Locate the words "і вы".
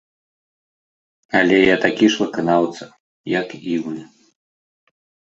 3.75-3.93